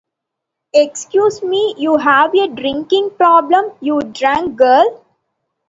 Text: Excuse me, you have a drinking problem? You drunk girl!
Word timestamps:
Excuse 0.73 1.43
me, 1.43 1.75
you 1.77 1.95
have 1.97 2.33
a 2.33 2.47
drinking 2.47 3.11
problem? 3.19 3.65
You 3.81 3.99
drunk 4.01 4.55
girl! 4.57 5.05